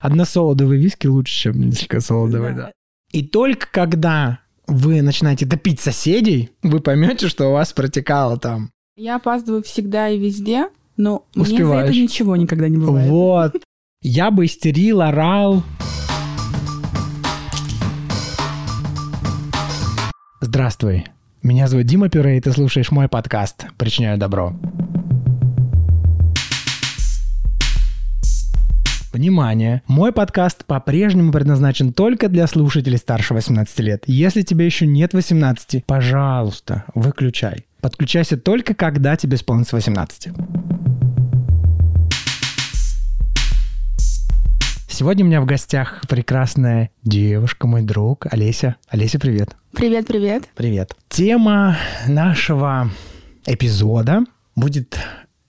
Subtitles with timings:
[0.00, 2.72] Односолодовый виски лучше, чем несколько солодовый, да.
[3.12, 8.70] И только когда вы начинаете топить соседей, вы поймете, что у вас протекало там.
[8.96, 11.58] Я опаздываю всегда и везде, но Успеваешь.
[11.58, 13.10] мне за это ничего никогда не бывает.
[13.10, 13.56] Вот.
[14.02, 15.62] Я бы истерил, орал.
[20.40, 21.06] Здравствуй.
[21.42, 24.54] Меня зовут Дима Пюре, и ты слушаешь мой подкаст «Причиняю добро».
[29.14, 29.82] Внимание!
[29.86, 34.02] Мой подкаст по-прежнему предназначен только для слушателей старше 18 лет.
[34.08, 37.64] Если тебе еще нет 18, пожалуйста, выключай.
[37.80, 40.30] Подключайся только когда тебе исполнится 18.
[44.88, 48.74] Сегодня у меня в гостях прекрасная девушка, мой друг Олеся.
[48.88, 49.54] Олеся, привет.
[49.70, 50.48] Привет, привет.
[50.56, 50.96] Привет.
[51.08, 51.78] Тема
[52.08, 52.90] нашего
[53.46, 54.24] эпизода
[54.56, 54.98] будет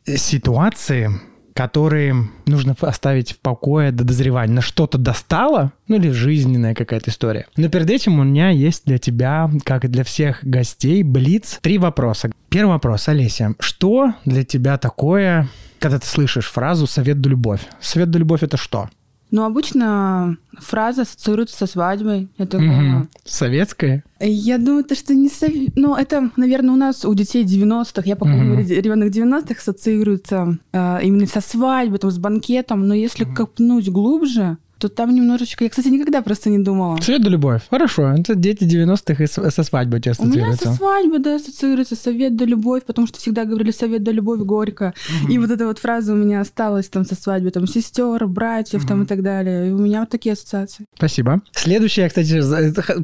[0.06, 1.10] ситуации,
[1.56, 4.54] которые нужно оставить в покое до дозревания.
[4.54, 7.48] На что-то достало, ну или жизненная какая-то история.
[7.56, 11.78] Но перед этим у меня есть для тебя, как и для всех гостей, Блиц, три
[11.78, 12.30] вопроса.
[12.50, 13.56] Первый вопрос, Олеся.
[13.60, 15.48] Что для тебя такое,
[15.80, 17.62] когда ты слышишь фразу «совет да любовь»?
[17.80, 18.90] Совет да любовь— это что?
[19.36, 22.30] Ну, обычно фраза ассоциируется со свадьбой.
[22.38, 23.10] Это Мгм.
[23.26, 24.02] Советская?
[24.22, 25.50] Я думаю, то, что не сов...
[25.76, 28.38] Ну, это, наверное, у нас, у детей 90-х, я, по Мгм.
[28.38, 32.88] моему ребенок 90-х ассоциируется э, именно со свадьбой, там, с банкетом.
[32.88, 35.64] Но если копнуть глубже, то там немножечко...
[35.64, 36.98] Я, кстати, никогда просто не думала.
[37.02, 37.62] Совет любовь.
[37.70, 38.14] Хорошо.
[38.18, 42.36] Это дети 90-х и со свадьбой у тебя У меня со свадьбой, да, ассоциируется совет
[42.36, 44.94] да любовь, потому что всегда говорили совет да любовь горько.
[45.30, 49.04] И вот эта вот фраза у меня осталась там со свадьбы, там, сестер, братьев там
[49.04, 49.70] и так далее.
[49.70, 50.86] И у меня вот такие ассоциации.
[50.96, 51.42] Спасибо.
[51.54, 52.42] Следующее, я, кстати,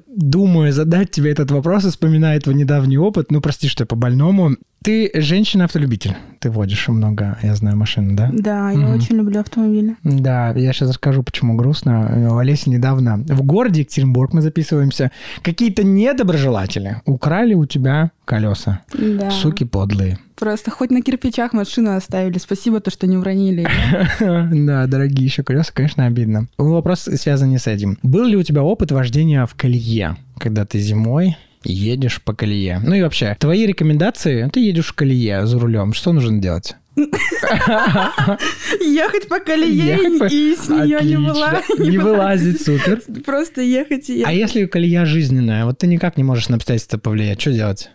[0.08, 3.32] думаю задать тебе этот вопрос, вспоминая твой недавний опыт.
[3.32, 4.58] Ну, прости, что я по-больному.
[4.84, 6.16] Ты женщина-автолюбитель.
[6.40, 8.32] Ты водишь много, я знаю, машин, да?
[8.34, 8.96] Да, я Мгм.
[8.96, 9.96] очень люблю автомобили.
[10.04, 12.32] Да, я сейчас расскажу, почему грустно.
[12.34, 15.12] У Олеси недавно в городе Екатеринбург мы записываемся.
[15.44, 18.80] Какие-то недоброжелатели украли у тебя колеса.
[18.98, 19.30] Да.
[19.30, 20.18] Суки подлые.
[20.36, 22.40] Просто хоть на кирпичах машину оставили.
[22.40, 23.68] Спасибо, то, что не уронили.
[24.66, 26.48] Да, дорогие еще колеса, конечно, обидно.
[26.58, 28.00] Вопрос связан не с этим.
[28.02, 32.82] Был ли у тебя опыт вождения в колее, когда ты зимой едешь по колее?
[32.86, 36.76] Ну и вообще, твои рекомендации, ты едешь в колее за рулем, что нужно делать?
[38.82, 39.98] Ехать по колее
[40.30, 41.80] и с нее не вылазить.
[41.80, 43.02] Не вылазить, супер.
[43.26, 44.56] Просто ехать и А ехать.
[44.56, 47.90] если колея жизненная, вот ты никак не можешь на обстоятельства повлиять, что делать?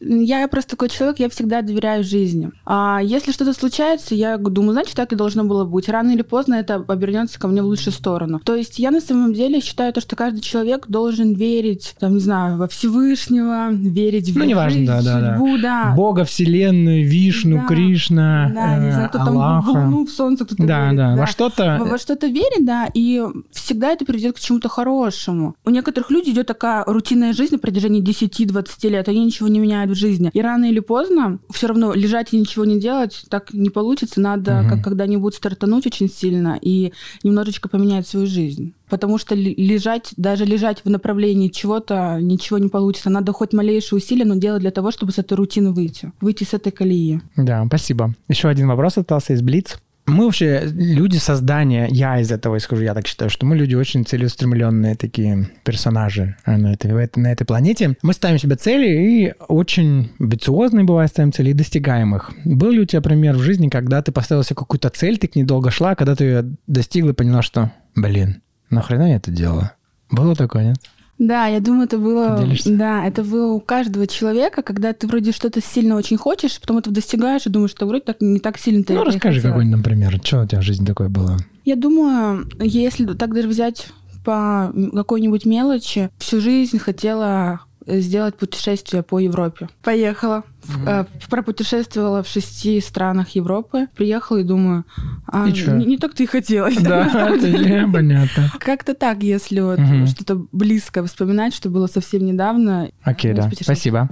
[0.00, 2.50] Я просто такой человек, я всегда доверяю жизни.
[2.64, 5.88] А если что-то случается, я думаю, значит, так и должно было быть.
[5.88, 8.40] Рано или поздно это обернется ко мне в лучшую сторону.
[8.44, 12.20] То есть я на самом деле считаю то, что каждый человек должен верить, там, не
[12.20, 15.94] знаю, во Всевышнего, верить в Ну, неважно, да, да, судьбу, да.
[15.96, 17.66] Бога, Вселенную, Вишну, Да.
[17.66, 19.68] Кришна, Да, не э, знаю, кто там в Аллаха.
[19.70, 21.20] Луну, в Солнце, кто-то Да, верит, да, да.
[21.20, 21.76] во что-то...
[21.80, 25.54] Во во что-то верит, да, и всегда это приведет к чему-то хорошему.
[25.64, 29.87] У некоторых людей идет такая рутинная жизнь на протяжении 10-20 лет, они ничего не меняют
[29.88, 30.30] в жизни.
[30.32, 34.20] И рано или поздно все равно лежать и ничего не делать так не получится.
[34.20, 34.68] Надо Мгм.
[34.70, 38.74] как когда-нибудь стартануть очень сильно и немножечко поменять свою жизнь.
[38.88, 43.10] Потому что лежать, даже лежать в направлении чего-то, ничего не получится.
[43.10, 46.12] Надо хоть малейшие усилия, но делать для того, чтобы с этой рутины выйти.
[46.20, 47.20] Выйти с этой колеи.
[47.36, 48.14] Да, спасибо.
[48.28, 49.78] Еще один вопрос остался из Блиц.
[50.08, 54.06] Мы вообще люди создания, я из этого скажу, я так считаю, что мы люди очень
[54.06, 57.94] целеустремленные такие персонажи э, на этой, на этой планете.
[58.00, 62.30] Мы ставим себе цели и очень амбициозные бывает ставим цели и достигаем их.
[62.46, 65.36] Был ли у тебя пример в жизни, когда ты поставила себе какую-то цель, ты к
[65.36, 68.40] ней долго шла, а когда ты ее достигла поняла, что, блин,
[68.70, 69.72] нахрена я это делала?
[70.10, 70.78] Было такое, нет?
[71.18, 72.46] Да, я думаю, это было...
[72.64, 76.90] Да, это было у каждого человека, когда ты вроде что-то сильно очень хочешь, потом это
[76.90, 80.42] достигаешь и думаешь, что вроде так не так сильно ты ну, расскажи какой-нибудь, например, что
[80.42, 81.36] у тебя в жизни такое было?
[81.64, 83.88] Я думаю, если так даже взять
[84.24, 89.68] по какой-нибудь мелочи, всю жизнь хотела сделать путешествие по Европе.
[89.82, 94.84] Поехала, в- э, пропутешествовала в шести странах Европы, приехала и думаю,
[95.26, 96.76] а, И не, не так-то и хотелось.
[96.76, 98.52] Да, это понятно.
[98.60, 102.90] Как-то так, если вот что-то близко вспоминать, что было совсем недавно.
[103.02, 103.50] Окей, да.
[103.60, 104.08] Спасибо.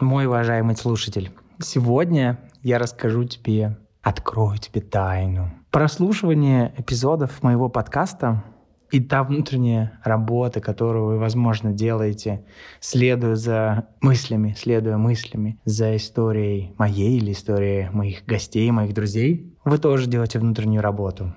[0.00, 1.30] Мой уважаемый слушатель,
[1.60, 5.50] сегодня я расскажу тебе, открою тебе тайну.
[5.70, 8.44] Прослушивание эпизодов моего подкаста
[8.90, 12.44] и та внутренняя работа, которую вы, возможно, делаете,
[12.80, 19.78] следуя за мыслями, следуя мыслями за историей моей или историей моих гостей, моих друзей, вы
[19.78, 21.34] тоже делаете внутреннюю работу.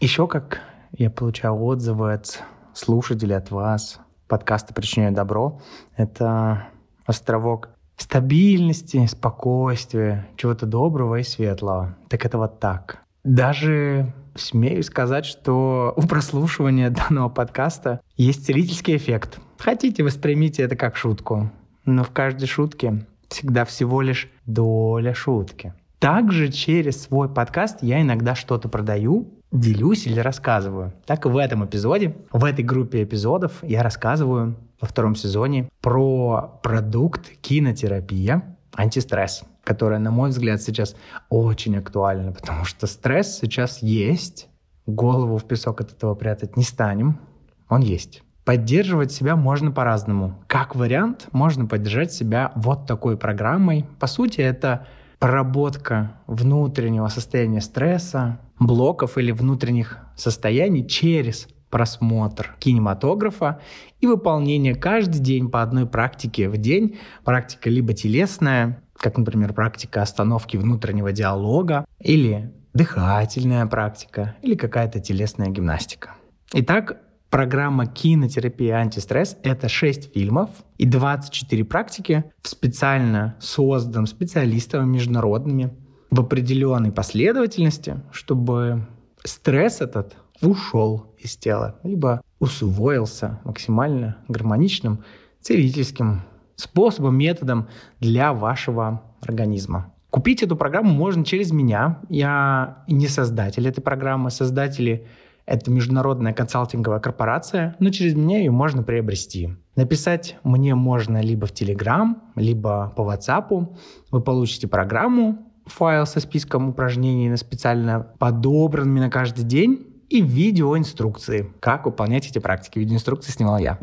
[0.00, 0.60] Еще как
[0.96, 2.42] я получал отзывы от
[2.74, 5.60] слушателей, от вас, подкаста «Причиняю добро».
[5.96, 6.68] Это
[7.04, 11.96] островок стабильности, спокойствия, чего-то доброго и светлого.
[12.08, 13.02] Так это вот так.
[13.28, 19.38] Даже смею сказать, что у прослушивания данного подкаста есть целительский эффект.
[19.58, 21.50] Хотите, воспримите это как шутку.
[21.84, 25.74] Но в каждой шутке всегда всего лишь доля шутки.
[25.98, 30.94] Также через свой подкаст я иногда что-то продаю, делюсь или рассказываю.
[31.04, 36.58] Так и в этом эпизоде, в этой группе эпизодов я рассказываю во втором сезоне про
[36.62, 40.96] продукт кинотерапия антистресс, которая, на мой взгляд, сейчас
[41.28, 44.48] очень актуальна, потому что стресс сейчас есть,
[44.86, 47.20] голову в песок от этого прятать не станем,
[47.68, 48.22] он есть.
[48.46, 50.42] Поддерживать себя можно по-разному.
[50.46, 53.84] Как вариант, можно поддержать себя вот такой программой.
[54.00, 54.86] По сути, это
[55.18, 63.60] проработка внутреннего состояния стресса, блоков или внутренних состояний через просмотр кинематографа
[64.00, 66.98] и выполнение каждый день по одной практике в день.
[67.24, 75.48] Практика либо телесная, как, например, практика остановки внутреннего диалога, или дыхательная практика, или какая-то телесная
[75.48, 76.14] гимнастика.
[76.52, 76.98] Итак,
[77.30, 80.48] Программа кинотерапия антистресс— это 6 фильмов
[80.78, 85.76] и 24 практики в специально созданном специалистами международными
[86.10, 88.86] в определенной последовательности, чтобы
[89.24, 95.04] стресс этот ушел из тела, либо усвоился максимально гармоничным
[95.42, 96.22] целительским
[96.58, 97.68] способом, методом
[98.00, 99.92] для вашего организма.
[100.10, 102.00] Купить эту программу можно через меня.
[102.08, 104.30] Я не создатель этой программы.
[104.30, 105.06] Создатели
[105.46, 109.56] это международная консалтинговая корпорация, но через меня ее можно приобрести.
[109.76, 113.76] Написать мне можно либо в Telegram, либо по WhatsApp.
[114.10, 121.86] Вы получите программу, файл со списком упражнений специально подобранными на каждый день и видеоинструкции, как
[121.86, 122.78] выполнять эти практики.
[122.78, 123.78] Видеоинструкции снимал я.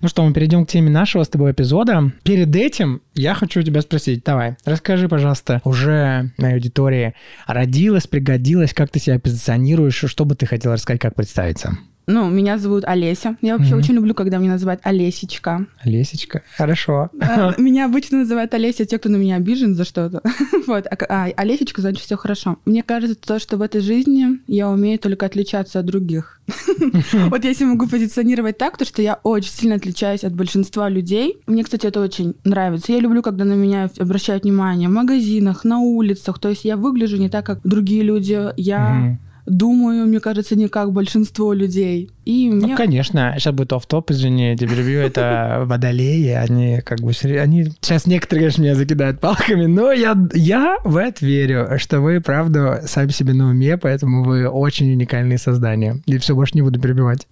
[0.00, 2.12] Ну что, мы перейдем к теме нашего с тобой эпизода.
[2.22, 7.14] Перед этим я хочу тебя спросить, давай, расскажи, пожалуйста, уже моей аудитории,
[7.48, 11.76] родилась, пригодилась, как ты себя позиционируешь, что бы ты хотела рассказать, как представиться?
[12.08, 13.36] Ну, меня зовут Олеся.
[13.42, 13.78] Я вообще mm-hmm.
[13.78, 15.66] очень люблю, когда меня называют Олесечка.
[15.84, 17.10] Олесечка, хорошо.
[17.20, 20.22] Э, меня обычно называют Олеся те, кто на меня обижен за что-то.
[20.66, 20.86] вот.
[20.86, 22.56] А, а Олесечка, значит, все хорошо.
[22.64, 26.40] Мне кажется, то, что в этой жизни я умею только отличаться от других.
[27.12, 31.36] вот себя могу позиционировать так, то, что я очень сильно отличаюсь от большинства людей.
[31.46, 32.90] Мне, кстати, это очень нравится.
[32.90, 36.38] Я люблю, когда на меня обращают внимание в магазинах, на улицах.
[36.38, 38.38] То есть я выгляжу не так, как другие люди.
[38.56, 42.10] Я думаю, мне кажется, не как большинство людей.
[42.28, 42.76] И ну, мне...
[42.76, 47.12] конечно, сейчас будет оф-топ, извини, я это водолеи, они как бы...
[47.40, 52.20] Они сейчас некоторые, конечно, меня закидают палками, но я, я в это верю, что вы,
[52.20, 56.02] правда, сами себе на уме, поэтому вы очень уникальные создания.
[56.04, 57.26] И все, больше не буду перебивать.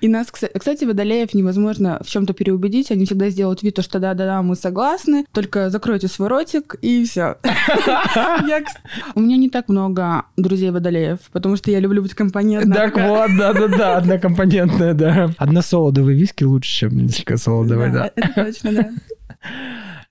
[0.00, 4.54] И нас, кстати, водолеев невозможно в чем-то переубедить, они всегда сделают вид, что да-да-да, мы
[4.54, 7.38] согласны, только закройте свой ротик, и все.
[9.16, 12.76] У меня не так много друзей водолеев, потому что я люблю быть компонентной.
[12.76, 15.30] Так вот, да-да-да, однокомпонентная, да.
[15.38, 18.10] Односолодовый виски лучше, чем несколько солодовый, да.
[18.14, 18.90] Это точно, да.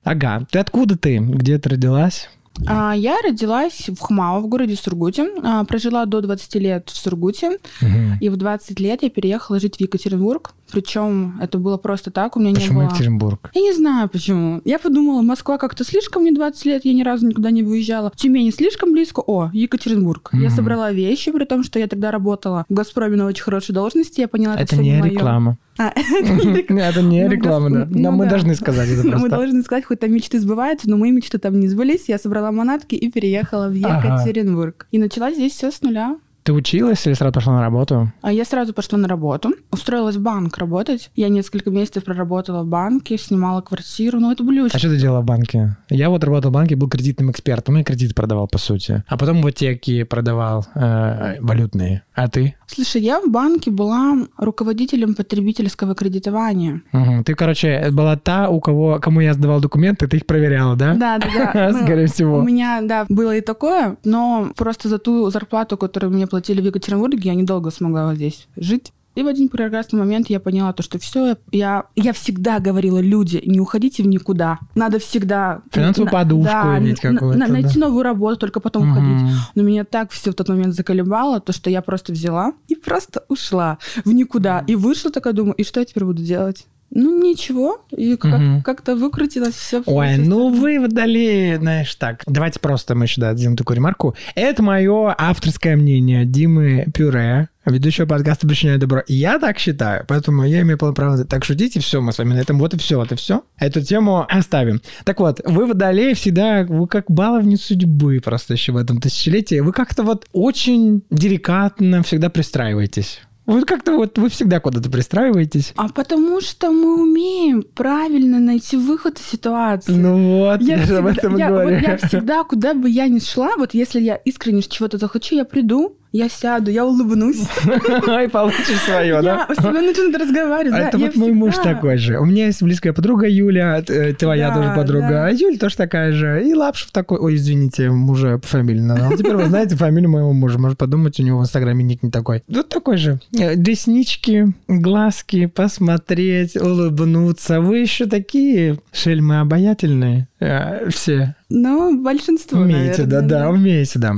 [0.03, 0.45] Ага.
[0.51, 1.19] Ты откуда ты?
[1.19, 2.30] Где ты родилась?
[2.68, 5.30] А, я родилась в Хмао, в городе Сургуте.
[5.44, 7.57] А, прожила до 20 лет в Сургуте.
[7.81, 8.19] Угу.
[8.19, 10.53] И в 20 лет я переехала жить в Екатеринбург.
[10.71, 12.94] Причем это было просто так, у меня почему не было...
[12.94, 13.51] Екатеринбург?
[13.53, 14.62] Я не знаю почему.
[14.65, 18.12] Я подумала, Москва как-то слишком, мне 20 лет, я ни разу никуда не выезжала.
[18.15, 20.31] Тюмень слишком близко, о, Екатеринбург.
[20.34, 20.41] Mm-hmm.
[20.41, 24.22] Я собрала вещи, при том, что я тогда работала в «Газпроме» на очень хорошей должности,
[24.22, 25.57] я поняла, это, это не реклама.
[25.77, 27.88] А, это не реклама, да.
[27.89, 29.19] Но мы должны сказать это просто.
[29.19, 32.07] Мы должны сказать, хоть там мечты сбываются, но мои мечты там не сбылись.
[32.07, 34.88] Я собрала манатки и переехала в Екатеринбург.
[34.91, 36.17] И начала здесь все с нуля.
[36.43, 38.12] Ты училась или сразу пошла на работу?
[38.21, 39.53] А я сразу пошла на работу.
[39.71, 41.12] Устроилась в банк работать.
[41.15, 44.19] Я несколько месяцев проработала в банке, снимала квартиру.
[44.19, 44.75] Ну, это очень...
[44.75, 45.77] А что ты делала в банке?
[45.89, 49.03] Я вот работал в банке, был кредитным экспертом и кредит продавал, по сути.
[49.07, 52.03] А потом в аптеке продавал э, валютные.
[52.13, 52.55] А ты?
[52.73, 56.81] Слушай, я в банке была руководителем потребительского кредитования.
[56.93, 57.23] Угу.
[57.25, 60.93] Ты, короче, была та, у кого, кому я сдавал документы, ты их проверяла, да?
[60.93, 61.73] Да, да, да.
[61.83, 62.37] Скорее всего.
[62.37, 66.65] У меня, да, было и такое, но просто за ту зарплату, которую мне платили в
[66.65, 68.93] Екатеринбурге, я недолго смогла здесь жить.
[69.15, 73.41] И в один прекрасный момент я поняла то, что все, я, я всегда говорила, люди,
[73.46, 74.60] не уходите в никуда.
[74.74, 75.62] Надо всегда...
[75.72, 77.38] Финансовую на, подушку да, иметь какую-то.
[77.38, 77.88] На, найти да.
[77.88, 78.91] новую работу, только потом угу.
[78.91, 79.36] уходить.
[79.56, 83.25] Но меня так все в тот момент заколебало, то, что я просто взяла и просто
[83.27, 84.63] ушла в никуда.
[84.68, 86.65] И вышла такая, думаю, и что я теперь буду делать?
[86.94, 87.86] Ну, ничего.
[87.91, 88.62] И как- угу.
[88.63, 89.82] как-то выкрутилось все.
[89.86, 92.24] Ой, ну вы водолеи, знаешь, так.
[92.27, 94.15] Давайте просто мы еще дадим такую ремарку.
[94.36, 97.48] Это мое авторское мнение Димы Пюре.
[97.65, 99.03] Ведущего подкаста «Причиняю добро».
[99.08, 102.34] Я так считаю, поэтому я имею полное право так шутить, и все, мы с вами
[102.34, 103.44] на этом вот и все, вот и все.
[103.58, 104.82] Эту тему оставим.
[105.03, 109.60] Так вот, вы водолеи всегда, вы как баловни судьбы просто еще в этом тысячелетии.
[109.60, 113.22] Вы как-то вот очень деликатно всегда пристраиваетесь.
[113.46, 115.74] Вот как-то вот вы всегда куда-то пристраиваетесь.
[115.75, 119.91] А потому что мы умеем правильно найти выход из ситуации.
[119.91, 121.80] Ну вот, я, я же об этом я, говорю.
[121.80, 125.44] Вот я всегда, куда бы я ни шла, вот если я искренне чего-то захочу, я
[125.44, 127.41] приду, я сяду, я улыбнусь.
[127.65, 129.46] И получишь свое, да?
[129.48, 130.80] Я с тобой начну разговаривать.
[130.80, 132.20] Это вот мой муж такой же.
[132.20, 135.27] У меня есть близкая подруга Юля, э, твоя тоже подруга.
[135.27, 136.44] А Юля тоже такая же.
[136.46, 139.18] И Лапшев такой, ой, извините, мужа по фамилии назвал.
[139.18, 140.60] Теперь вы знаете фамилию моего мужа.
[140.60, 142.44] Может подумать, у него в Инстаграме ник не такой.
[142.50, 143.20] Вот такой же.
[143.38, 147.62] Э, реснички, глазки, посмотреть, улыбнуться.
[147.62, 151.36] Вы еще такие шельмы обаятельные э, все.
[151.50, 154.15] Ну, большинство, Умеете, да, да, умеете, да.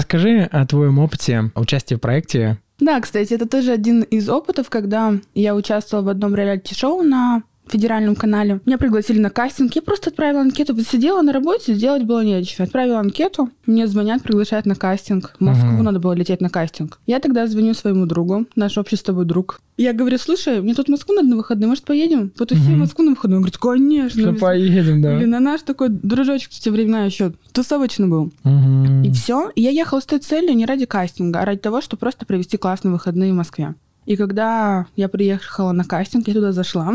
[0.00, 2.58] Расскажи о твоем опыте участия в проекте.
[2.78, 8.14] Да, кстати, это тоже один из опытов, когда я участвовала в одном реалити-шоу на федеральном
[8.16, 8.60] канале.
[8.66, 9.74] Меня пригласили на кастинг.
[9.74, 10.74] Я просто отправила анкету.
[10.74, 12.64] Вот сидела на работе, сделать было нечего.
[12.64, 13.50] Отправила анкету.
[13.66, 15.34] Мне звонят, приглашают на кастинг.
[15.38, 15.82] В Москву uh-huh.
[15.82, 16.98] надо было лететь на кастинг.
[17.06, 19.60] Я тогда звоню своему другу, наш общий с тобой друг.
[19.76, 22.30] Я говорю, слушай, мне тут в Москву надо на выходные, может, поедем?
[22.30, 22.74] Потусим uh-huh.
[22.74, 23.36] в Москву на выходные.
[23.36, 24.20] Он говорит, конечно.
[24.20, 25.16] Что поедем, да.
[25.16, 28.32] Блин, а наш такой дружочек в те времена еще тусовочный был.
[28.44, 29.06] Uh-huh.
[29.06, 29.50] И все.
[29.54, 32.56] И я ехала с той целью не ради кастинга, а ради того, чтобы просто провести
[32.56, 33.74] классные выходные в Москве.
[34.06, 36.92] И когда я приехала на кастинг, я туда зашла.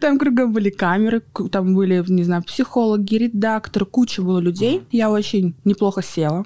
[0.00, 4.82] Там кругом были камеры, там были, не знаю, психологи, редактор, куча было людей.
[4.90, 6.44] Я очень неплохо села,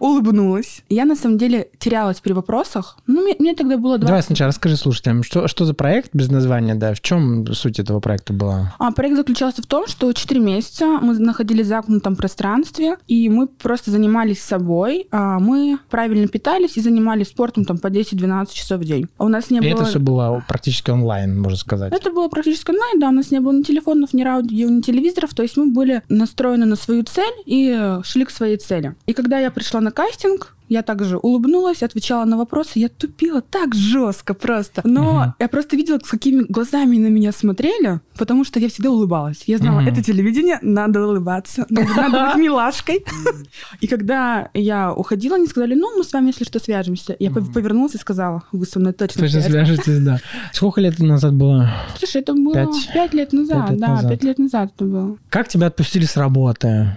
[0.00, 0.82] улыбнулась.
[0.88, 2.98] Я на самом деле терялась при вопросах.
[3.06, 4.06] Ну, мне, мне тогда было 20...
[4.06, 6.94] Давай сначала расскажи слушателям, что, что за проект без названия, да?
[6.94, 8.74] В чем суть этого проекта была?
[8.78, 13.46] А, проект заключался в том, что 4 месяца мы находились в замкнутом пространстве, и мы
[13.46, 15.08] просто занимались собой.
[15.10, 18.95] А мы правильно питались и занимались спортом там по 10-12 часов в день.
[19.18, 19.80] А у нас не и было...
[19.80, 21.92] это все было практически онлайн, можно сказать.
[21.92, 23.08] Это было практически онлайн, да.
[23.08, 25.34] У нас не было ни телефонов, ни радио, ни телевизоров.
[25.34, 28.96] То есть мы были настроены на свою цель и шли к своей цели.
[29.06, 32.78] И когда я пришла на кастинг, я также улыбнулась, отвечала на вопросы.
[32.78, 34.82] Я тупила так жестко просто.
[34.84, 35.34] Но угу.
[35.38, 39.44] я просто видела, с какими глазами на меня смотрели, потому что я всегда улыбалась.
[39.46, 39.88] Я знала, угу.
[39.88, 41.88] это телевидение, надо улыбаться, надо
[42.34, 43.04] быть милашкой.
[43.80, 47.16] И когда я уходила, они сказали, ну, мы с вами, если что, свяжемся.
[47.18, 50.18] Я повернулась и сказала, вы со мной точно Точно свяжетесь, да.
[50.52, 51.70] Сколько лет назад было?
[51.98, 53.76] Слушай, это было пять лет назад.
[53.76, 55.16] Да, пять лет назад это было.
[55.28, 56.96] Как тебя отпустили с работы?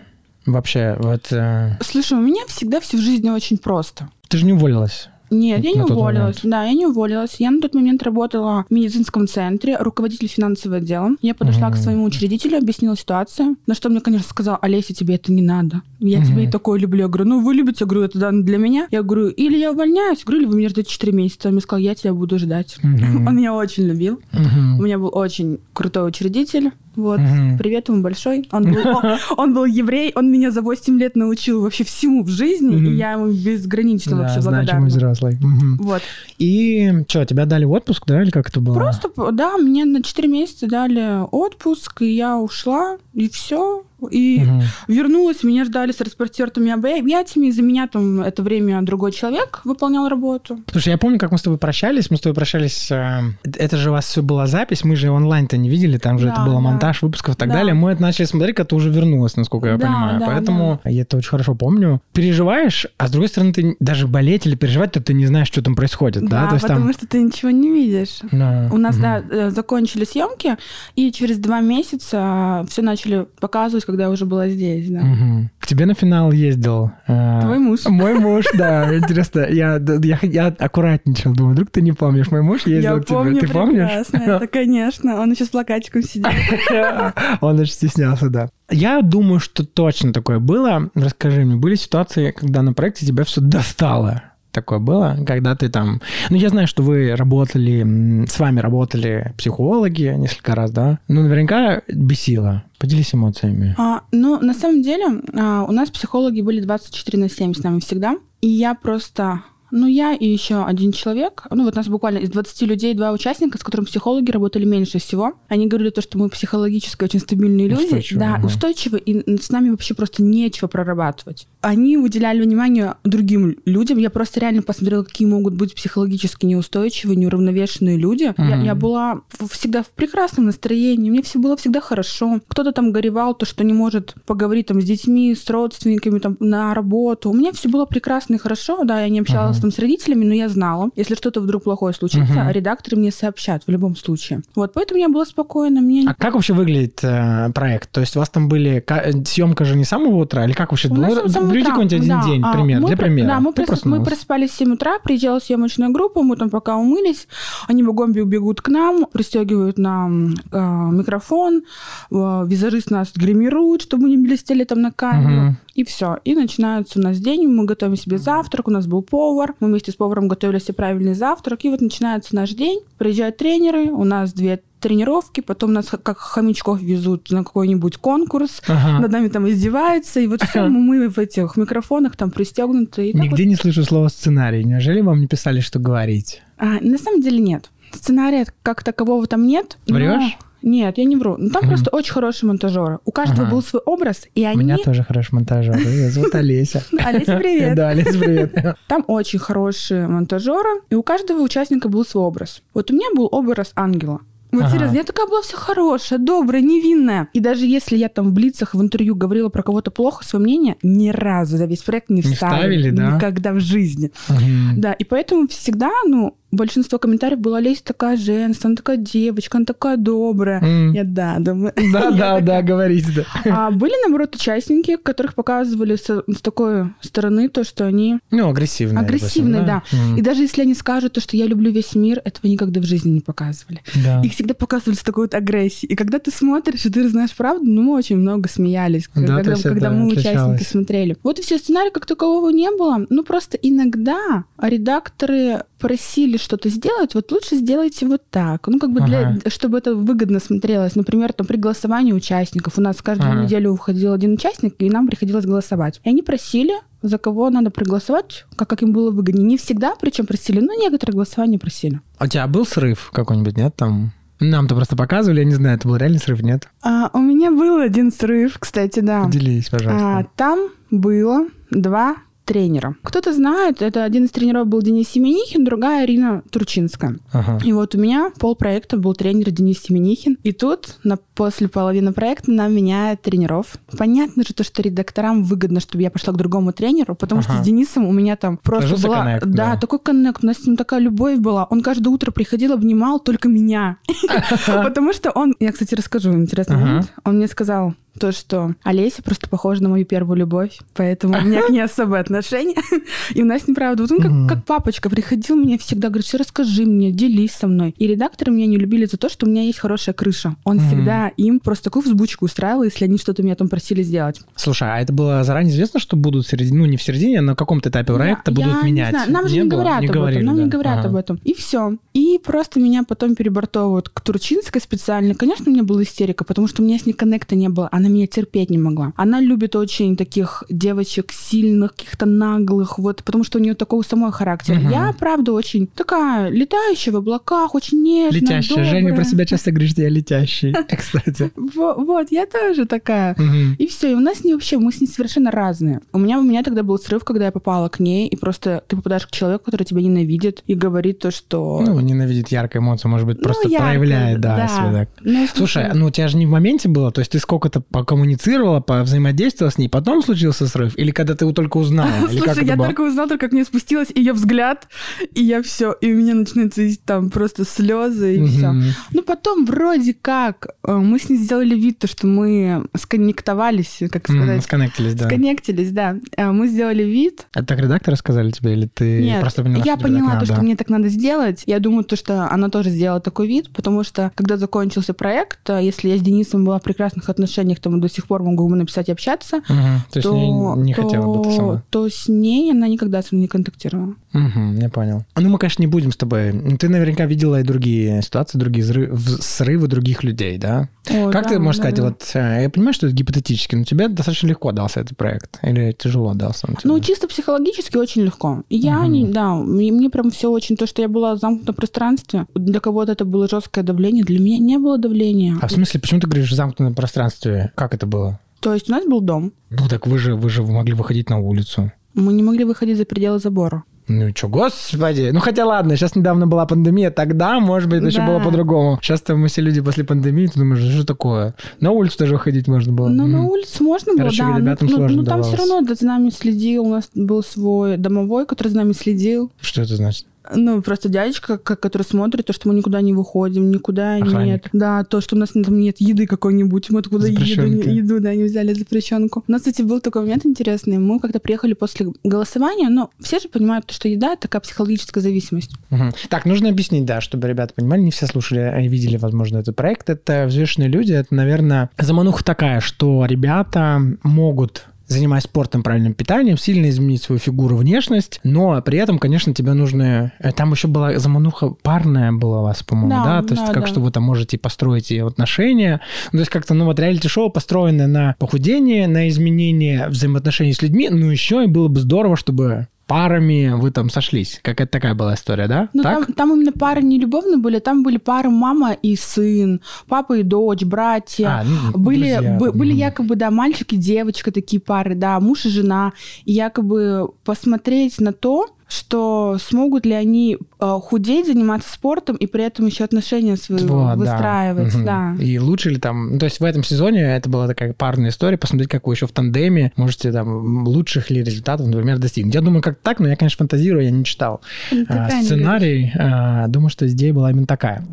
[0.52, 1.32] Вообще, вот...
[1.32, 1.78] Э...
[1.82, 4.10] Слушай, у меня всегда все в жизни очень просто.
[4.28, 5.10] Ты же не уволилась?
[5.32, 6.40] Нет, я не уволилась.
[6.44, 7.36] Да, я не уволилась.
[7.40, 11.12] Я на тот момент работала в медицинском центре, руководитель финансового отдела.
[11.22, 11.74] Я подошла mm-hmm.
[11.74, 15.82] к своему учредителю, объяснила ситуацию, на что мне, конечно, сказал, Олеся, тебе это не надо.
[16.00, 16.26] Я mm-hmm.
[16.26, 17.02] тебя и такое люблю.
[17.02, 18.88] Я говорю, ну вы любите, я говорю, это да, для меня.
[18.92, 21.50] Я говорю, или я увольняюсь, говорю, или вы меня ждете 4 месяца.
[21.50, 22.78] Он мне сказал, я тебя буду ждать.
[22.84, 23.28] Mm-hmm.
[23.28, 24.22] Он меня очень любил.
[24.32, 24.69] Mm-hmm.
[24.80, 26.72] У меня был очень крутой учредитель.
[26.96, 27.58] Вот, угу.
[27.58, 28.48] привет ему большой.
[28.52, 32.30] Он был, он, он был еврей, он меня за 8 лет научил вообще всему в
[32.30, 32.86] жизни, угу.
[32.86, 34.88] и я ему безгранично да, вообще благодарна.
[34.88, 35.36] взрослый.
[35.36, 35.84] Угу.
[35.84, 36.02] Вот.
[36.40, 38.74] И что, тебя дали отпуск, да, или как это было?
[38.74, 43.84] Просто, да, мне на 4 месяца дали отпуск, и я ушла, и все.
[44.12, 44.62] И угу.
[44.88, 50.08] вернулась, меня ждали с распортертыми объятиями, и за меня там это время другой человек выполнял
[50.08, 50.60] работу.
[50.72, 53.90] Слушай, я помню, как мы с тобой прощались, мы с тобой прощались, э, это же
[53.90, 56.56] у вас все была запись, мы же онлайн-то не видели, там же да, это было
[56.56, 56.60] да.
[56.62, 57.56] монтаж выпусков и так да.
[57.56, 60.82] далее, мы это начали смотреть, когда ты уже вернулась, насколько я да, понимаю, да, поэтому
[60.84, 60.90] да.
[60.90, 62.02] я это очень хорошо помню.
[62.14, 65.62] Переживаешь, а с другой стороны, ты даже болеть или переживать, то ты не знаешь, что
[65.62, 66.44] там происходит, да?
[66.44, 66.94] Да, то есть, потому там...
[66.94, 68.20] что ты ничего не видишь.
[68.32, 68.70] Да.
[68.72, 69.02] У нас, угу.
[69.02, 70.58] да, э, закончили съемки,
[70.96, 75.00] и через два месяца все начали показывать, когда я уже была здесь, да.
[75.00, 75.50] Угу.
[75.60, 76.92] К тебе на финал ездил.
[77.08, 77.86] Э, Твой муж.
[77.86, 78.96] Мой муж, да.
[78.96, 82.30] Интересно, я, я, я аккуратничал, думаю, вдруг ты не помнишь.
[82.30, 83.18] Мой муж ездил я к тебе.
[83.18, 83.90] Помню ты помнишь?
[84.14, 85.20] Это, конечно.
[85.20, 86.30] Он еще с плакатиком сидел.
[87.42, 88.50] Он очень стеснялся, да.
[88.70, 90.92] Я думаю, что точно такое было.
[90.94, 94.24] Расскажи мне, были ситуации, когда на проекте тебя все достало?
[94.52, 96.02] Такое было, когда ты там...
[96.30, 101.00] Ну, я знаю, что вы работали, с вами работали психологи несколько раз, да?
[101.08, 102.64] Ну, наверняка бесило.
[102.78, 103.76] Поделись эмоциями.
[103.78, 107.80] А, ну, на самом деле, а, у нас психологи были 24 на 7 с нами
[107.80, 108.16] всегда.
[108.42, 109.42] И я просто
[109.72, 111.44] Ну, я и еще один человек.
[111.52, 115.34] Ну, вот нас буквально из 20 людей два участника, с которыми психологи работали меньше всего.
[115.48, 117.84] Они говорили то, что мы психологически очень стабильные люди.
[117.86, 118.46] Устойчивые, да, ага.
[118.48, 121.48] устойчивы, и с нами вообще просто нечего прорабатывать.
[121.62, 123.98] Они уделяли внимание другим людям.
[123.98, 128.34] Я просто реально посмотрела, какие могут быть психологически неустойчивые, неуравновешенные люди.
[128.38, 128.64] Я, Мгм.
[128.64, 129.22] я была
[129.52, 132.40] всегда в прекрасном настроении, мне все было всегда хорошо.
[132.48, 136.74] Кто-то там горевал, то, что не может поговорить там с детьми, с родственниками, там на
[136.74, 137.30] работу.
[137.30, 140.34] У меня все было прекрасно и хорошо, да, я не общалась Там с родителями, но
[140.34, 142.50] я знала, если что-то вдруг плохое случится, Мгм.
[142.52, 144.42] редакторы мне сообщат в любом случае.
[144.56, 147.92] Вот, поэтому я была спокойна, мне А как вообще выглядит э, проект?
[147.92, 148.84] То есть у вас там были...
[149.26, 150.46] Съемка же не с самого утра?
[150.46, 150.90] Или как вообще?
[150.90, 153.28] Нас Ну, утра, какой-нибудь один да, день, а, пример, мы для про- примера.
[153.28, 157.28] Да, мы, прос- мы просыпались в 7 утра, приезжала съемочная группа, мы там пока умылись,
[157.68, 160.60] они бегом бегут к нам, пристегивают нам э,
[160.92, 161.64] микрофон,
[162.12, 165.42] э, визажист нас гримирует, чтобы мы не блестели там на камеру.
[165.42, 165.58] Мгм.
[165.80, 166.18] И все.
[166.26, 169.94] И начинается у нас день, мы готовим себе завтрак, у нас был повар, мы вместе
[169.94, 174.34] с поваром готовили себе правильный завтрак, и вот начинается наш день, приезжают тренеры, у нас
[174.34, 179.00] две тренировки, потом нас как хомячков везут на какой-нибудь конкурс, Ага.
[179.00, 183.14] над нами там издеваются, и вот все, мы в этих микрофонах там пристегнуты.
[183.14, 184.66] Нигде не слышу слова сценарий.
[184.66, 186.42] Неужели вам не писали, что говорить?
[186.60, 186.68] вот.
[186.68, 187.70] А, на самом деле нет.
[187.94, 189.78] Сценария как такового там нет.
[189.88, 190.38] но- Врешь?
[190.62, 191.36] Нет, я не вру.
[191.38, 191.70] Ну, там Мгм.
[191.70, 193.00] просто очень хорошие монтажеры.
[193.06, 193.52] У каждого Ага.
[193.52, 194.64] был свой образ, и У они...
[194.64, 195.78] меня тоже хороший монтажер.
[195.78, 196.84] Ее зовут Олеся.
[197.06, 197.76] Олеся, привет.
[197.76, 198.54] Да, Олеся, привет.
[198.88, 202.62] Там очень хорошие монтажеры, и у каждого участника был свой образ.
[202.74, 204.20] Вот у меня был образ ангела.
[204.52, 204.72] Вот Ага.
[204.78, 207.28] серьезно, я такая была вся хорошая, добрая, невинная.
[207.34, 210.76] И даже если я там в блицах в интервью говорила про кого-то плохо, свое мнение
[210.82, 212.36] ни разу за весь проект не Не вставили.
[212.78, 213.12] вставили, да?
[213.12, 214.12] Никогда в жизни.
[214.28, 214.82] Мгм.
[214.82, 219.66] Да, и поэтому всегда, ну, большинство комментариев было Олеся такая женственная, она такая девочка, она
[219.66, 220.62] такая добрая.
[220.62, 220.94] М.
[220.94, 221.74] Я да, думаю.
[221.94, 223.26] Да, да, да, говорите, да.
[223.46, 229.00] А были, наоборот, участники, которых показывали с, с такой стороны то, что они Ну, агрессивные.
[229.00, 232.80] Агрессивные, допустим, И даже если они скажут то, что я люблю весь мир, этого никогда
[232.80, 233.82] в жизни не показывали.
[234.04, 234.22] Да.
[234.24, 235.92] Их всегда показывали с такой вот агрессией.
[235.92, 239.52] И когда ты смотришь, и ты знаешь правду, ну, мы очень много смеялись, Да, когда,
[239.52, 240.18] есть мы отличалось.
[240.18, 241.18] участники смотрели.
[241.24, 243.06] Вот и все, сценария как такового не было.
[243.10, 248.68] Ну, просто иногда редакторы просили что-то сделать, вот лучше сделайте вот так.
[248.68, 249.40] Ну, как бы для, Ага.
[249.50, 250.96] чтобы это выгодно смотрелось.
[250.96, 252.78] Например, там при голосовании участников.
[252.78, 253.44] У нас каждую Ага.
[253.44, 256.02] неделю уходил один участник, и нам приходилось голосовать.
[256.04, 259.46] И они просили, за кого надо проголосовать, как, как им было выгоднее.
[259.46, 262.02] Не всегда, причем просили, но некоторые голосования просили.
[262.18, 264.12] А у тебя был срыв какой-нибудь, нет, там?
[264.42, 266.70] Нам-то просто показывали, я не знаю, это был реальный срыв, нет?
[266.82, 269.26] А, у меня был один срыв, кстати, да.
[269.26, 270.28] Поделись, А, пожалуйста.
[270.38, 272.16] там было два
[272.50, 272.96] тренера.
[273.04, 277.20] Кто-то знает, это один из тренеров был Денис Семенихин, другая Ирина Турчинская.
[277.32, 277.60] Ага.
[277.64, 280.40] И вот у меня полпроекта был тренер Денис Семенихин.
[280.42, 283.76] И тут, на, после половины проекта, нам меняют тренеров.
[283.96, 287.54] Понятно же, то, что редакторам выгодно, чтобы я пошла к другому тренеру, потому Ага.
[287.54, 289.18] что с Денисом у меня там просто Сложился была...
[289.20, 289.78] коннект, да, да.
[289.78, 290.44] такой коннект.
[290.44, 291.66] У нас с ним такая любовь была.
[291.66, 293.98] Он каждое утро приходил, обнимал только меня.
[294.66, 295.56] Потому что он...
[295.60, 297.14] Я, кстати, расскажу интересный момент.
[297.24, 301.62] Он мне сказал то, что Олеся просто похожа на мою первую любовь, поэтому у меня
[301.66, 302.76] к ней особые отношения.
[303.34, 304.04] И у нас неправда.
[304.04, 307.94] Вот он как, как папочка приходил мне всегда, говорит, все расскажи мне, делись со мной.
[307.98, 310.56] И редакторы меня не любили за то, что у меня есть хорошая крыша.
[310.64, 314.42] Он всегда им просто такую взбучку устраивал, если они что-то меня там просили сделать.
[314.56, 317.42] Слушай, а это было заранее известно, что будут в середине, ну не в середине, а
[317.42, 319.10] на каком-то этапе проекта Я- будут я не менять?
[319.12, 319.32] знаю.
[319.32, 319.70] Нам же не, было?
[319.82, 320.48] говорят об говорили, этом.
[320.48, 320.64] Нам да?
[320.64, 321.10] не говорят Ага.
[321.10, 321.40] об этом.
[321.44, 321.98] И все.
[322.14, 325.36] И просто меня потом перебортовывают к Турчинской специально.
[325.36, 327.88] Конечно, у меня была истерика, потому что у меня с ней коннекта не было.
[327.92, 329.14] Она меня терпеть не могла.
[329.16, 334.32] Она любит очень таких девочек сильных, каких-то наглых, вот, потому что у нее такой самой
[334.32, 334.76] характер.
[334.80, 334.90] Мгм.
[334.90, 338.84] Я, правда, очень такая летающая в облаках, очень нежная, Летящая.
[338.84, 339.16] Женя добрая.
[339.16, 341.52] про себя часто говорит, что я летящий, кстати.
[341.56, 343.36] Во- Вот, я тоже такая.
[343.78, 346.02] И все, и у нас не вообще, мы с ней совершенно разные.
[346.14, 348.96] У меня, у меня тогда был срыв, когда я попала к ней, и просто ты
[348.96, 351.82] попадаешь к человеку, который тебя ненавидит, и говорит то, что...
[351.86, 355.10] Ну, ненавидит яркая эмоция, может быть, Ну, просто проявляет, да, себя так.
[355.22, 358.84] Ну, слушай, ну у тебя же не в моменте было, то есть ты сколько-то покоммуницировала,
[359.04, 362.12] взаимодействовала с ней, потом случился срыв, или когда ты его только узнала?
[362.30, 364.88] Слушай, я только узнала, только как мне спустилась ее взгляд,
[365.34, 368.74] и я все, и у меня начинаются там просто слезы и все.
[369.12, 374.30] Ну, потом вроде как э, мы с ней сделали вид, то, что мы сконнектовались, как
[374.30, 375.26] сказать, Сконнектились, да.
[375.26, 376.16] сконнектились, да.
[376.38, 380.30] Э, Мы сделали вид, Это так редакторы сказали тебе, или ты просто поняла, я поняла
[380.32, 380.46] то, надо?
[380.46, 381.64] что мне так надо сделать.
[381.66, 385.80] Я думаю, то, что она тоже сделала такой вид, потому что, когда закончился проект, а
[385.82, 388.76] если я с Денисом была в прекрасных отношениях, то мы до сих пор могу ему
[388.76, 390.02] написать и общаться, Мгм.
[390.12, 391.84] То есть то, не, не хотела бы ты то- сама.
[391.90, 394.16] то с ней она никогда со мной не контактировала.
[394.34, 395.24] Мгм, я понял.
[395.36, 396.52] Ну, мы, конечно, не будем с тобой.
[396.78, 400.90] Ты наверняка видела и другие ситуации, другие взры- в- срывы других людей, да?
[401.10, 402.04] О, Как да, ты можешь да, сказать, да.
[402.04, 405.60] вот э, я понимаю, что это гипотетически, но тебе достаточно легко дался этот проект?
[405.64, 406.78] Или тяжело дался он?
[406.84, 408.64] Ну, чисто психологически очень легко.
[408.70, 409.12] Я Мгм.
[409.12, 412.80] не, да, мне, мне прям все очень, то, что я была в замкнутом пространстве, для
[412.80, 415.58] кого-то это было жесткое давление, для меня не было давления.
[415.62, 417.72] А в смысле, почему ты говоришь в замкнутом пространстве?
[417.76, 418.40] Как это было?
[418.60, 421.40] То есть у нас был дом, Ну так вы же, вы же могли выходить на
[421.40, 421.92] улицу.
[422.14, 423.84] мы не могли выходить за пределы забора.
[424.10, 425.30] Ну что, господи.
[425.32, 428.28] Ну хотя ладно, сейчас недавно была пандемия, тогда, может быть, это еще Да.
[428.28, 429.00] было по-другому.
[429.02, 431.54] Сейчас-то мы все люди после пандемии, ты думаешь, что такое?
[431.80, 433.08] На улицу даже выходить можно было.
[433.08, 434.58] Ну, на улице можно было, Короче, да.
[434.58, 435.72] ребятам но, сложно но там все давалось.
[435.72, 436.86] равно за нами следил.
[436.86, 439.52] У нас был свой домовой, который за нами следил.
[439.62, 440.26] Что это значит?
[440.54, 444.46] Ну, просто дядечка, который смотрит, то, что мы никуда не выходим, никуда Охранник.
[444.46, 444.70] нет.
[444.74, 448.44] Да, то, что у нас там нет еды какой-нибудь, мы откуда еду, еду, да, не
[448.44, 449.44] взяли запрещенку.
[449.48, 450.98] У нас, кстати, был такой момент интересный.
[450.98, 455.22] Мы как-то приехали после голосования, но все же понимают, то, что еда— это такая психологическая
[455.22, 455.72] зависимость.
[455.90, 456.14] Мгм.
[456.30, 460.10] Так, нужно объяснить, да, чтобы ребята понимали, не все слушали и видели, возможно, этот проект.
[460.10, 466.90] Это «Взвешенные люди», это, наверное, замануха такая, что ребята могут занимаясь спортом, правильным питанием, сильно
[466.90, 470.32] изменить свою фигуру, внешность, но при этом, конечно, тебе нужно...
[470.40, 473.42] э, Там еще была замануха парная была у вас, по-моему, да?
[473.42, 473.88] Да, То есть да, как да.
[473.88, 476.00] что вы там можете построить и отношения.
[476.32, 481.10] Ну, то есть как-то, ну, вот реалити-шоу построено на похудение, на изменение взаимоотношений с людьми,
[481.10, 484.60] ну, еще и было бы здорово, чтобы парами вы там сошлись.
[484.62, 485.90] Какая-то такая была история, да?
[485.94, 486.26] Ну, так?
[486.28, 490.44] там, там именно пары не любовные были, там были пары мама и сын, папа и
[490.44, 491.48] дочь, братья.
[491.48, 492.58] А, ну, были, друзья.
[492.60, 496.14] бы- были якобы, да, мальчик и девочка, такие пары, да, муж и жена.
[496.46, 502.64] И якобы посмотреть на то, что смогут ли они э, худеть, заниматься спортом и при
[502.64, 504.16] этом еще отношения свои Вот, да.
[504.16, 505.06] выстраивать, Мгм.
[505.06, 505.36] да.
[505.40, 506.34] И лучше ли там...
[506.34, 509.28] Ну, то есть в этом сезоне это была такая парная история, посмотреть, как вы еще
[509.28, 512.56] в тандеме можете там лучших ли результатов, например, достигнуть.
[512.56, 516.12] Я думаю, как так, но я, конечно, фантазирую, я не читал Ну, а, сценарий.
[516.18, 518.04] А, думаю, что идея была именно такая.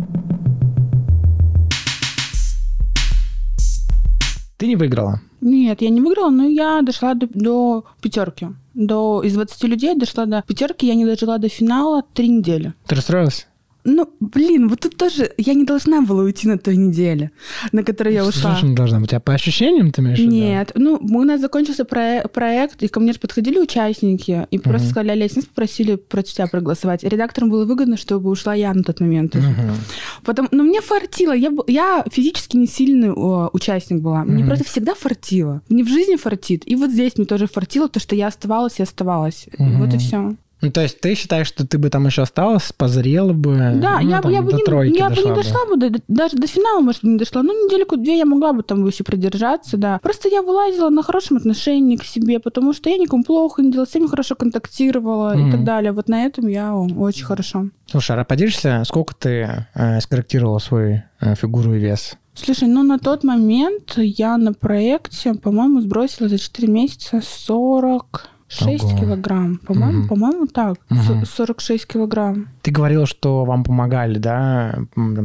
[4.58, 5.20] Ты не выиграла.
[5.40, 8.48] Нет, я не выиграла, но я дошла до, до пятерки.
[8.76, 12.74] До, из 20 людей дошла до пятерки, я не дожила до финала три недели.
[12.86, 13.48] Ты расстроилась?
[13.88, 17.30] Ну, блин, вот тут тоже я не должна была уйти на той неделе,
[17.70, 18.56] на которой я ушла.
[18.56, 19.12] Что не должна быть?
[19.12, 20.18] А по ощущениям ты имеешь?
[20.18, 24.86] Нет, ну, у нас закончился про- проект, и ко мне же подходили участники, и просто
[24.86, 24.90] Мгм.
[24.90, 27.04] сказали, Олесь, нас попросили против тебя проголосовать.
[27.04, 29.34] Редакторам было выгодно, чтобы ушла я на тот момент.
[29.36, 29.76] Мгм.
[30.24, 31.32] Потом, ну, мне фартило.
[31.32, 34.24] Я, я физически не сильный о, участник была.
[34.24, 34.48] Мне Мгм.
[34.48, 35.62] просто всегда фартило.
[35.68, 36.62] Мне в жизни фартит.
[36.66, 39.46] И вот здесь мне тоже фартило, то, что я оставалась и оставалась.
[39.56, 39.78] И Мгм.
[39.84, 40.34] Вот и все.
[40.62, 43.72] Ну, то есть ты считаешь, что ты бы там еще осталась, позрела бы?
[43.74, 46.36] Да, ну, я, там, я бы не, тройки я бы не дошла бы, до- даже
[46.38, 47.42] до финала, может, не дошла.
[47.42, 49.98] Ну, недельку-две я могла бы там еще продержаться, да.
[50.02, 53.86] Просто я вылазила на хорошем отношении к себе, потому что я никому плохо не делала,
[53.86, 55.50] всеми хорошо контактировала и Мгм.
[55.52, 55.92] так далее.
[55.92, 57.68] Вот на этом я очень хорошо.
[57.90, 62.14] Слушай, а поделишься, сколько ты э, скорректировала свою э, фигуру и вес?
[62.34, 67.20] Слушай, ну на тот момент я на проекте, по-моему, сбросила за 4 месяца
[68.48, 69.00] 46 Ого.
[69.00, 69.56] килограмм.
[69.58, 70.08] По-моему, Мгм.
[70.08, 70.76] по-моему, так.
[70.90, 72.48] С- 46 килограмм.
[72.66, 74.76] Ты говорила, что вам помогали, да,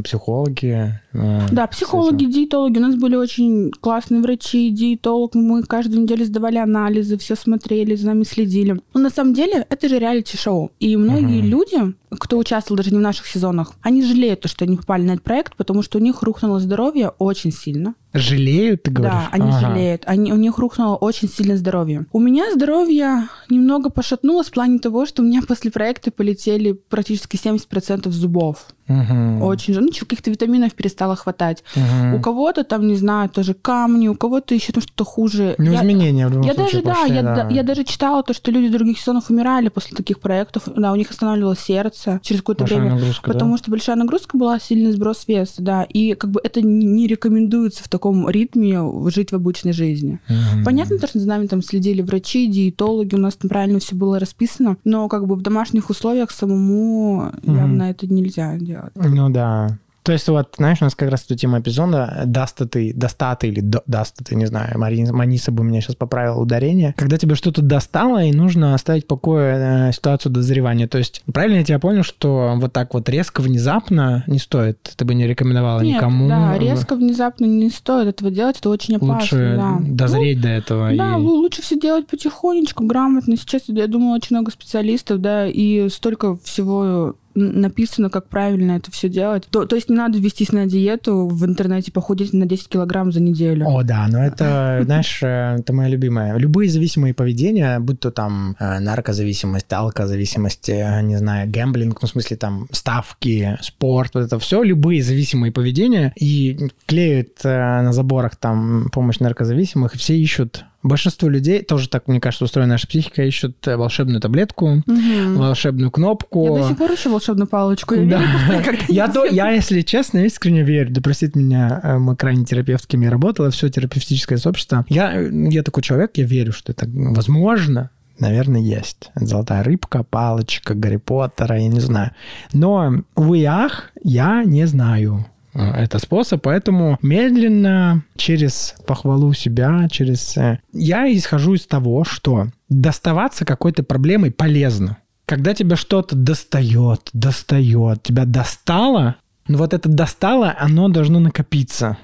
[0.04, 1.00] психологи?
[1.12, 2.78] э, Да, психологи, диетологи.
[2.78, 5.34] У нас были очень классные врачи, диетолог.
[5.34, 8.80] Мы каждую неделю сдавали анализы, все смотрели, за нами следили.
[8.94, 10.70] Но на самом деле это же реалити-шоу.
[10.78, 11.48] И многие Мгм.
[11.50, 15.12] люди, кто участвовал даже не в наших сезонах, они жалеют, то, что они попали на
[15.14, 17.94] этот проект, потому что у них рухнуло здоровье очень сильно.
[18.14, 19.14] Жалеют, ты говоришь?
[19.14, 19.60] Да, они Ага.
[19.60, 20.02] жалеют.
[20.06, 22.04] Они, у них рухнуло очень сильно здоровье.
[22.12, 27.31] У меня здоровье немного пошатнулось в плане того, что у меня после проекта полетели практически
[27.36, 28.66] 70% зубов.
[28.88, 29.42] Мгм.
[29.42, 29.80] Очень же.
[29.80, 31.64] Ну, чё, каких-то витаминов перестало хватать.
[31.76, 32.14] Мгм.
[32.14, 35.54] У кого-то там, не знаю, тоже камни, у кого-то еще там что-то хуже.
[35.58, 37.34] Ну, Я- изменения в любом я случае даже, да, пошли, я, да.
[37.36, 40.64] да- я даже читала то, что люди других сезонов умирали после таких проектов.
[40.76, 42.94] Да, у них останавливалось сердце через какое-то Большая время.
[42.96, 43.32] нагрузка, да?
[43.32, 45.82] Потому что большая нагрузка была, сильный сброс веса, да.
[45.84, 50.18] И как бы это не рекомендуется в таком ритме жить в обычной жизни.
[50.28, 50.64] Мгм.
[50.64, 54.18] Понятно, то, что за нами там следили врачи, диетологи, у нас там правильно все было
[54.18, 57.56] расписано, но как бы в домашних условиях самому Мгм.
[57.56, 58.71] явно это нельзя делать.
[58.94, 59.78] Ну да.
[60.04, 63.84] То есть вот, знаешь, у нас как раз эта тема эпизода достаты, достаты или до-
[63.86, 66.92] достаты, не знаю, Мари- Маниса бы меня сейчас поправила ударение.
[66.98, 70.88] Когда тебе что-то достало, и нужно оставить в покое э, ситуацию дозревания.
[70.88, 74.92] То есть правильно я тебя понял, что вот так вот резко, внезапно не стоит?
[74.96, 76.28] Ты бы не рекомендовала Нет, никому?
[76.28, 79.14] да, резко, внезапно не стоит этого делать, это очень опасно.
[79.14, 79.78] Лучше да.
[79.82, 80.90] дозреть до этого.
[80.90, 83.36] Ну, да, и- лу- лучше все делать потихонечку, грамотно.
[83.36, 89.08] Сейчас, я думаю, очень много специалистов, да, и столько всего написано, как правильно это все
[89.08, 89.46] делать.
[89.50, 93.20] То, то есть не надо вестись на диету, в интернете похудеть на 10 килограмм за
[93.20, 93.66] неделю.
[93.66, 96.36] О, да, но это, знаешь, э, это моя любимая.
[96.36, 102.10] Любые зависимые поведения, будь то там э, наркозависимость, алкозависимость, э, не знаю, гэмблинг, ну, в
[102.10, 108.88] смысле там ставки, спорт, вот это все, любые зависимые поведения, и клеют на заборах там
[108.92, 113.66] помощь наркозависимых, и все ищут Большинство людей, тоже так, мне кажется, устроена наша психика, ищут
[113.68, 115.38] э, волшебную таблетку, угу.
[115.38, 116.56] волшебную кнопку.
[116.56, 117.94] Я до сих пор ищу волшебную палочку.
[117.94, 118.60] Я, да.
[118.60, 120.90] верю, я, то, я, если честно, искренне верю.
[120.90, 124.84] Да простите меня, э, мы крайне терапевт, кем я работала, все терапевтическое сообщество.
[124.88, 129.10] Я, я такой человек, я верю, что это возможно, наверное, есть.
[129.14, 132.10] Золотая рыбка, палочка Гарри Поттера, я не знаю.
[132.52, 135.26] Но, увы ах, я не знаю.
[135.54, 140.36] Э, это способ, поэтому медленно, через похвалу себя, через...
[140.36, 144.98] Э, я исхожу из того, что доставаться какой-то проблемой полезно.
[145.26, 151.98] Когда тебя что-то достает, достает, тебя достало, ну вот это достало, оно должно накопиться.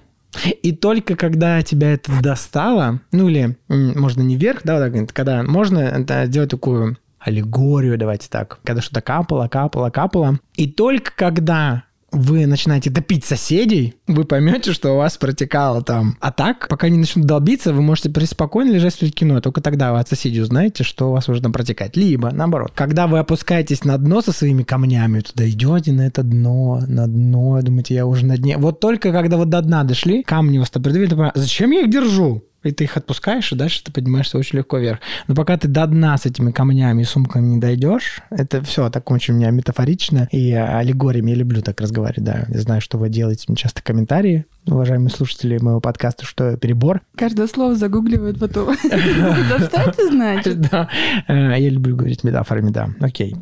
[0.62, 6.50] И только когда тебя это достало, ну или можно не вверх, да, когда можно сделать
[6.50, 13.25] такую аллегорию, давайте так, когда что-то капало, капало, капало, и только когда вы начинаете топить
[13.25, 16.16] соседей, вы поймете, что у вас протекало там.
[16.21, 19.40] А так, пока не начнут долбиться, вы можете преспокойно лежать смотреть кино.
[19.40, 21.97] Только тогда вы от соседей узнаете, что у вас уже там протекает.
[21.97, 26.83] Либо, наоборот, когда вы опускаетесь на дно со своими камнями, туда идете на это дно,
[26.87, 28.57] на дно, думаете, я уже на дне.
[28.57, 32.44] Вот только когда вы до дна дошли, камни вас придавили, зачем я их держу?
[32.68, 35.00] И ты их отпускаешь, и дальше ты поднимаешься очень легко вверх.
[35.26, 39.11] Но пока ты до дна с этими камнями и сумками не дойдешь, это все так
[39.11, 41.31] очень у меня метафорично и аллегориями.
[41.31, 42.44] Я люблю так разговаривать, да.
[42.48, 47.00] Я знаю, что вы делаете мне часто комментарии, уважаемые слушатели моего подкаста, что перебор.
[47.16, 48.74] Каждое слово загугливают потом.
[48.78, 50.61] Что это значит?
[50.61, 50.88] Да.
[51.26, 52.90] Э, я люблю говорить метафорами, да.
[53.00, 53.35] Окей.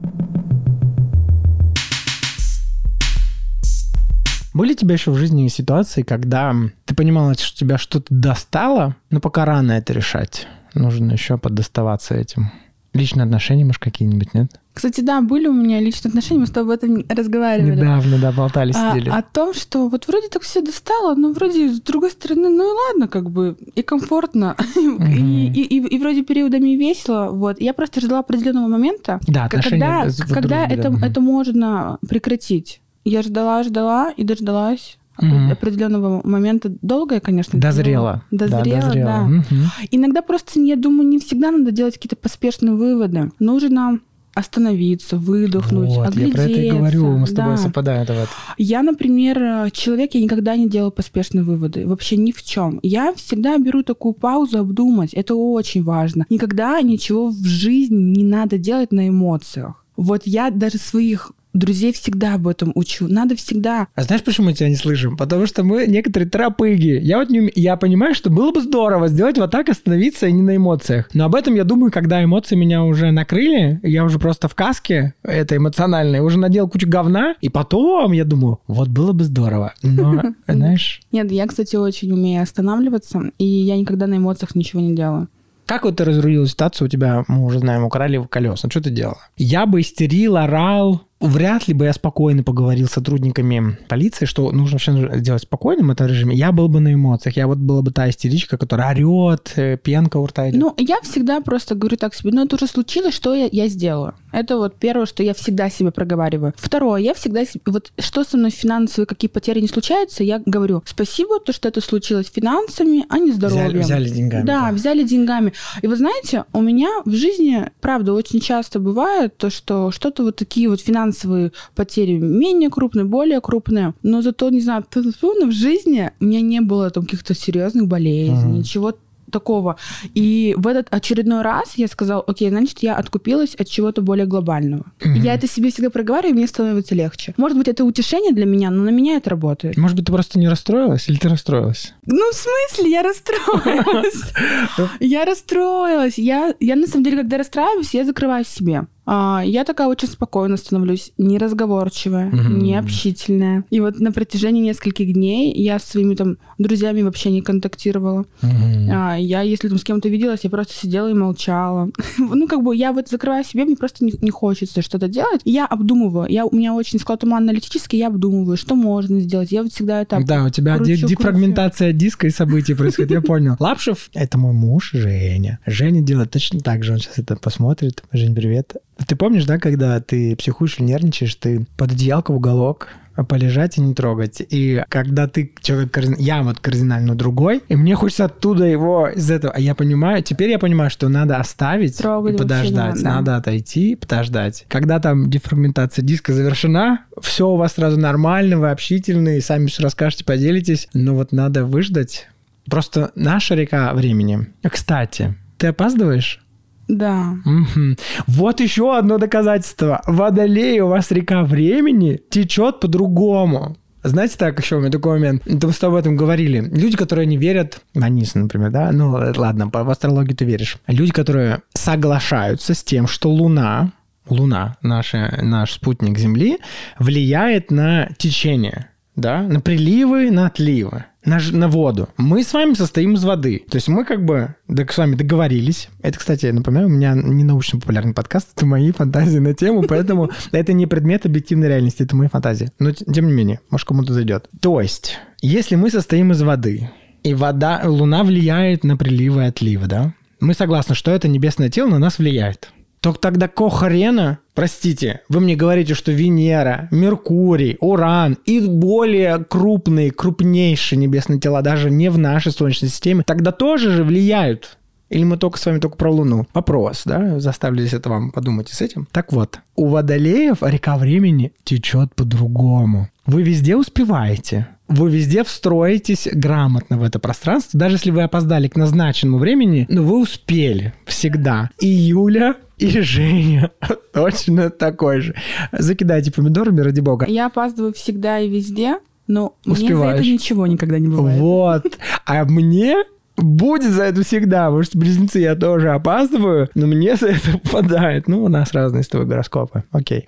[4.56, 6.54] Были у тебя еще в жизни ситуации, когда
[6.86, 10.48] ты понимала, что тебя что-то достало, но пока рано это решать?
[10.72, 12.50] Нужно еще подоставаться этим.
[12.94, 14.58] Личные отношения, может, какие-нибудь, нет?
[14.72, 17.76] Кстати, да, были у меня личные отношения, мы с тобой об этом разговаривали.
[17.76, 19.10] Недавно, да, болтали, сидели.
[19.10, 22.64] А, о том, что вот вроде так все достало, но вроде с другой стороны, ну
[22.64, 27.60] и ладно, как бы, и комфортно, и, и, и, и вроде периодами весело, вот.
[27.60, 32.80] Я просто ждала определенного момента, да, когда, когда это, это можно прекратить.
[33.06, 35.52] Я ждала, ждала и дождалась угу.
[35.52, 36.72] определенного момента.
[36.82, 37.58] Долгое, конечно.
[37.58, 38.22] Дозрела.
[38.30, 38.80] Дозрела, да.
[38.80, 39.06] Дозрела.
[39.06, 39.24] да.
[39.24, 39.60] Угу.
[39.92, 43.30] Иногда просто, я думаю, не всегда надо делать какие-то поспешные выводы.
[43.38, 44.00] Нужно
[44.34, 46.42] остановиться, выдохнуть, вот, оглядеться.
[46.42, 47.56] Я про это и говорю, мы с тобой да.
[47.56, 48.02] совпадаем.
[48.02, 48.26] Это
[48.58, 52.78] Я, например, человек, я никогда не делаю поспешные выводы, вообще ни в чем.
[52.82, 56.26] Я всегда беру такую паузу обдумать, это очень важно.
[56.28, 59.82] Никогда ничего в жизни не надо делать на эмоциях.
[59.96, 63.08] Вот я даже своих друзей всегда об этом учу.
[63.08, 63.88] Надо всегда...
[63.94, 65.16] А знаешь, почему мы тебя не слышим?
[65.16, 66.98] Потому что мы некоторые тропыги.
[67.02, 67.50] Я вот не...
[67.54, 71.08] Я понимаю, что было бы здорово сделать вот так, остановиться и не на эмоциях.
[71.14, 75.14] Но об этом я думаю, когда эмоции меня уже накрыли, я уже просто в каске
[75.22, 79.74] это эмоциональной, уже надел кучу говна, и потом я думаю, вот было бы здорово.
[79.82, 81.00] Но, знаешь...
[81.12, 85.28] Нет, я, кстати, очень умею останавливаться, и я никогда на эмоциях ничего не делаю.
[85.66, 88.68] Как вот ты разрулила ситуацию, у тебя, мы уже знаем, украли колеса.
[88.70, 89.18] Что ты делала?
[89.36, 94.74] Я бы истерил, орал, вряд ли бы я спокойно поговорил с сотрудниками полиции, что нужно
[94.74, 96.34] вообще делать спокойным в этом режиме.
[96.34, 97.36] Я был бы на эмоциях.
[97.36, 100.60] Я вот была бы та истеричка, которая орет, э, пенка у рта идет.
[100.60, 104.14] Ну, я всегда просто говорю так себе, ну, это уже случилось, что я, я сделаю?
[104.32, 106.52] Это вот первое, что я всегда себе проговариваю.
[106.56, 110.82] Второе, я всегда себе, вот что со мной финансовые, какие потери не случаются, я говорю,
[110.84, 113.80] спасибо, то, что это случилось финансами, а не здоровьем.
[113.80, 114.46] Взяли, взяли деньгами.
[114.46, 115.52] Да, да, взяли деньгами.
[115.82, 120.36] И вы знаете, у меня в жизни, правда, очень часто бывает то, что что-то вот
[120.36, 123.94] такие вот финансовые финансовые потери менее крупные, более крупные.
[124.02, 128.58] Но зато, не знаю, в жизни у меня не было там каких-то серьезных болезней, uh-huh.
[128.58, 128.92] ничего
[129.30, 129.76] такого.
[130.14, 134.84] И в этот очередной раз я сказал, окей, значит, я откупилась от чего-то более глобального.
[135.00, 135.18] Mm-hmm.
[135.18, 137.34] Я это себе всегда проговариваю, и мне становится легче.
[137.36, 139.76] Может быть, это утешение для меня, но на меня это работает.
[139.76, 141.92] Может быть, ты просто не расстроилась или ты расстроилась?
[142.06, 144.22] Ну, в смысле, я расстроилась.
[145.00, 146.18] Я расстроилась.
[146.18, 148.86] Я, я на самом деле, когда расстраиваюсь, я закрываю себе.
[149.06, 152.60] А, я такая очень спокойно становлюсь, неразговорчивая, mm-hmm.
[152.60, 153.64] необщительная.
[153.70, 158.26] И вот на протяжении нескольких дней я с своими там друзьями вообще не контактировала.
[158.42, 159.20] Mm-hmm.
[159.20, 161.90] Я, если там с кем-то виделась, я просто сидела и молчала.
[162.18, 165.40] ну, как бы я вот закрываю себе, мне просто не, не хочется что-то делать.
[165.44, 166.28] Я обдумываю.
[166.28, 169.52] Я, у меня очень склад ума аналитический, я обдумываю, что можно сделать.
[169.52, 171.98] Я вот всегда это Да, у тебя кручу, дефрагментация кручу.
[171.98, 173.56] диска и событий происходит, я понял.
[173.60, 175.60] Лапшев— это мой муж Женя.
[175.64, 178.02] Женя делает точно так же, он сейчас это посмотрит.
[178.12, 178.74] Жень, привет.
[179.06, 182.88] Ты помнишь, да, когда ты психуешь или нервничаешь, ты под одеялко в уголок,
[183.24, 184.42] полежать и не трогать.
[184.48, 186.16] И когда ты человек, кардин...
[186.18, 189.52] я вот кардинально другой, и мне хочется оттуда его из этого.
[189.54, 193.02] А я понимаю, теперь я понимаю, что надо оставить Трогать и подождать.
[193.02, 193.16] Да.
[193.16, 194.66] Надо отойти, подождать.
[194.68, 200.24] Когда там дефрагментация диска завершена, все у вас сразу нормально, вы общительные, сами все расскажете,
[200.24, 200.88] поделитесь.
[200.92, 202.28] Но вот надо выждать.
[202.68, 204.48] Просто наша река времени.
[204.62, 206.40] Кстати, ты опаздываешь?
[206.88, 207.34] Да.
[207.44, 207.96] Угу.
[208.26, 210.02] Вот еще одно доказательство.
[210.06, 213.76] Водолей у вас река времени течет по-другому.
[214.02, 215.42] Знаете, так еще у меня такой момент.
[215.46, 216.60] Мы с тобой об этом говорили.
[216.60, 220.76] Люди, которые не верят, Анис, например, да, ну ладно, в астрологию ты веришь.
[220.86, 223.92] Люди, которые соглашаются с тем, что Луна,
[224.28, 226.58] Луна, наша, наш спутник Земли,
[227.00, 232.08] влияет на течение, да, на приливы, на отливы на, на воду.
[232.16, 233.64] Мы с вами состоим из воды.
[233.68, 235.88] То есть мы как бы да, с вами договорились.
[236.00, 240.72] Это, кстати, напоминаю, у меня не научно-популярный подкаст, это мои фантазии на тему, поэтому это
[240.72, 242.70] не предмет объективной реальности, это мои фантазии.
[242.78, 244.48] Но тем не менее, может кому-то зайдет.
[244.60, 246.90] То есть, если мы состоим из воды,
[247.22, 250.14] и вода, Луна влияет на приливы и отливы, да?
[250.38, 252.70] Мы согласны, что это небесное тело на нас влияет.
[253.00, 260.98] Только тогда кохрена, простите, вы мне говорите, что Венера, Меркурий, Уран и более крупные, крупнейшие
[260.98, 264.76] небесные тела, даже не в нашей Солнечной системе, тогда тоже же влияют
[265.08, 266.46] или мы только с вами только про Луну?
[266.52, 267.38] Вопрос, да?
[267.38, 269.06] Заставлю это вам подумать с этим.
[269.12, 273.08] Так вот, у водолеев река времени течет по-другому.
[273.26, 274.68] Вы везде успеваете.
[274.88, 277.78] Вы везде встроитесь грамотно в это пространство.
[277.78, 281.70] Даже если вы опоздали к назначенному времени, но вы успели всегда.
[281.80, 283.72] И Юля и Женя
[284.14, 285.34] точно такой же.
[285.72, 287.26] Закидайте помидорами, ради бога.
[287.26, 289.90] Я опаздываю всегда и везде, но Успеваешь.
[289.90, 291.40] мне за это ничего никогда не бывает.
[291.40, 291.98] Вот.
[292.24, 292.96] А мне
[293.36, 298.28] будет за это всегда, потому что близнецы я тоже опаздываю, но мне за это попадает.
[298.28, 299.82] Ну, у нас разные с тобой гороскопы.
[299.90, 300.26] Окей.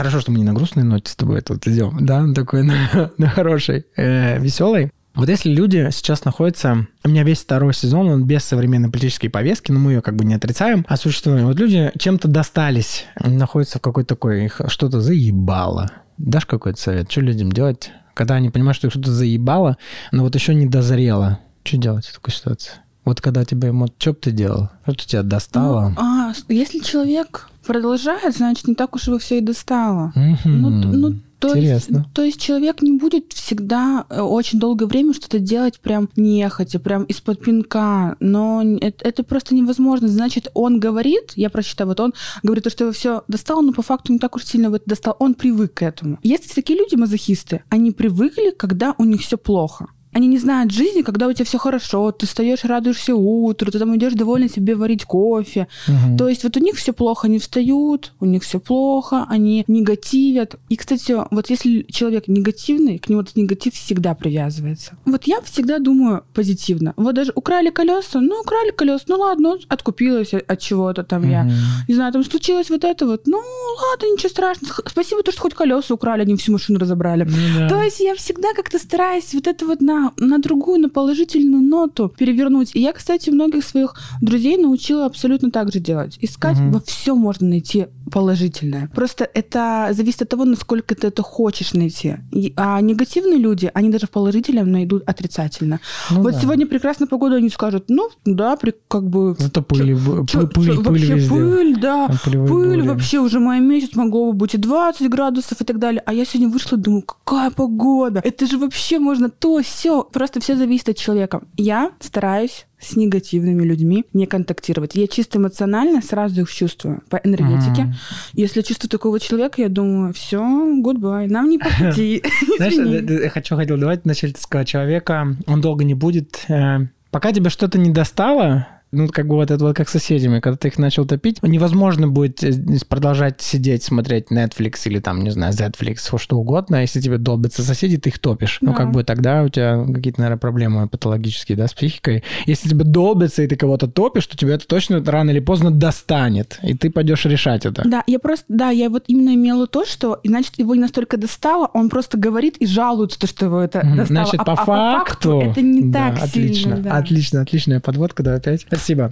[0.00, 3.10] Хорошо, что мы не на грустной ноте с тобой это вот идем, да, такой на,
[3.18, 4.90] на хорошей, э, веселой.
[5.14, 6.86] Вот если люди сейчас находятся...
[7.04, 10.24] У меня весь второй сезон, он без современной политической повестки, но мы ее как бы
[10.24, 11.42] не отрицаем, а существует.
[11.42, 14.46] Вот люди чем-то достались, находятся в какой-то такой...
[14.46, 15.90] Их что-то заебало.
[16.16, 17.12] Дашь какой-то совет?
[17.12, 19.76] Что людям делать, когда они понимают, что их что-то заебало,
[20.12, 21.40] но вот еще не дозрело?
[21.62, 22.72] Что делать в такой ситуации?
[23.04, 24.68] Вот когда тебе, вот, что бы ты делал?
[24.84, 25.90] Что тебя достало?
[25.90, 30.12] Ну, а, если человек продолжает, значит, не так уж его все и достало.
[30.16, 30.36] Mm-hmm.
[30.44, 31.98] Ну, ну, то Интересно.
[31.98, 36.78] Есть, то есть человек не будет всегда э, очень долгое время что-то делать прям нехотя,
[36.78, 40.08] прям из-под пинка, но это, это просто невозможно.
[40.08, 44.12] Значит, он говорит, я прочитаю, вот он говорит, что его все достало, но по факту
[44.12, 46.18] не так уж сильно вот достал, он привык к этому.
[46.22, 49.86] Есть такие люди, мазохисты, они привыкли, когда у них все плохо.
[50.12, 53.96] Они не знают жизни, когда у тебя все хорошо, ты встаешь, радуешься утру, ты там
[53.96, 55.68] идешь довольно себе варить кофе.
[55.86, 56.16] Угу.
[56.18, 60.56] То есть вот у них все плохо, они встают, у них все плохо, они негативят.
[60.68, 64.96] И, кстати, вот если человек негативный, к нему этот негатив всегда привязывается.
[65.04, 66.92] Вот я всегда думаю позитивно.
[66.96, 71.30] Вот даже украли колеса, ну украли колеса, ну ладно, откупилась от чего-то там угу.
[71.30, 71.50] я.
[71.88, 74.74] Не знаю, там случилось вот это вот, ну ладно, ничего страшного.
[74.86, 77.24] Спасибо, то, что хоть колеса украли, они всю машину разобрали.
[77.24, 77.68] Ну, да.
[77.68, 82.12] То есть я всегда как-то стараюсь вот это вот на на, другую, на положительную ноту
[82.16, 82.74] перевернуть.
[82.74, 86.18] И я, кстати, многих своих друзей научила абсолютно так же делать.
[86.20, 86.70] Искать угу.
[86.70, 88.90] во всем можно найти положительное.
[88.94, 92.16] Просто это зависит от того, насколько ты это хочешь найти.
[92.32, 95.80] И, а негативные люди, они даже в положительном найдут отрицательно.
[96.10, 96.40] Ну, вот да.
[96.40, 99.36] сегодня прекрасная погода, они скажут, ну да, при, как бы...
[99.38, 99.96] Зато пыль,
[100.26, 101.28] чё, пыль, чё, пыль, вообще везде.
[101.28, 102.80] пыль, да, пыль бури.
[102.82, 106.02] вообще уже май месяц, могло бы быть и 20 градусов и так далее.
[106.04, 108.20] А я сегодня вышла, думаю, какая погода?
[108.24, 111.42] Это же вообще можно то, все, просто все зависит от человека.
[111.56, 114.94] Я стараюсь с негативными людьми не контактировать.
[114.94, 117.82] Я чисто эмоционально сразу их чувствую по энергетике.
[117.82, 117.92] Mm.
[118.32, 122.22] Если чувствую такого человека, я думаю, все, goodbye, нам не по пути.
[122.56, 126.44] Знаешь, я хочу хотел давать начать человека, он долго не будет.
[126.48, 130.40] Э, пока тебе что-то не достало, ну, как бы вот это вот как с соседями,
[130.40, 132.52] когда ты их начал топить, невозможно будет э,
[132.88, 137.62] продолжать сидеть, смотреть Netflix или там, не знаю, Netflix, что угодно, а если тебе долбятся
[137.62, 138.58] соседи, ты их топишь.
[138.60, 138.70] Да.
[138.70, 142.24] Ну, как бы тогда у тебя какие-то, наверное, проблемы патологические, да, с психикой.
[142.46, 146.58] Если тебе долбятся, и ты кого-то топишь, то тебя это точно рано или поздно достанет,
[146.62, 147.82] и ты пойдешь решать это.
[147.86, 151.70] Да, я просто, да, я вот именно имела то, что, значит, его не настолько достало,
[151.74, 154.06] он просто говорит и жалуется, то, что его это достало.
[154.06, 156.76] Значит, а, по, а, факту, по факту это не да, так отлично, сильно.
[156.78, 156.96] Да.
[156.96, 158.66] Отлично, отличная подводка, да, опять.
[158.80, 159.10] Спасибо.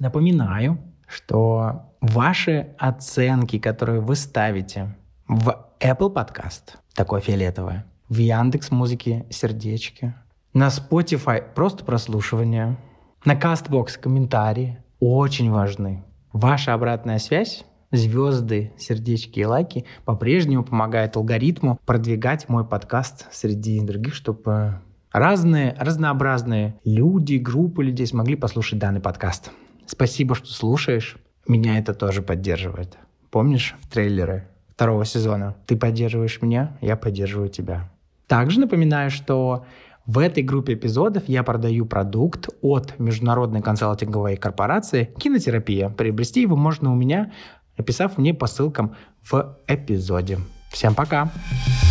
[0.00, 4.96] Напоминаю, что ваши оценки, которые вы ставите
[5.28, 10.14] в Apple Podcast, такое фиолетовое, в Яндекс Музыке сердечки,
[10.52, 12.76] на Spotify просто прослушивание,
[13.24, 14.82] на Castbox комментарии.
[14.98, 16.02] Очень важны.
[16.32, 24.14] Ваша обратная связь звезды, сердечки и лайки по-прежнему помогают алгоритму продвигать мой подкаст среди других,
[24.14, 24.80] чтобы
[25.12, 29.50] разные, разнообразные люди, группы людей смогли послушать данный подкаст.
[29.86, 31.16] Спасибо, что слушаешь.
[31.46, 32.98] Меня это тоже поддерживает.
[33.30, 35.56] Помнишь в трейлере второго сезона?
[35.66, 37.90] Ты поддерживаешь меня, я поддерживаю тебя.
[38.26, 39.64] Также напоминаю, что
[40.06, 45.90] в этой группе эпизодов я продаю продукт от международной консалтинговой корпорации «Кинотерапия».
[45.90, 47.32] Приобрести его можно у меня,
[47.76, 50.38] написав мне по ссылкам в эпизоде.
[50.70, 51.24] Всем пока!
[51.24, 51.87] Пока!